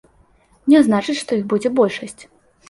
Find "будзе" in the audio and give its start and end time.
1.53-1.73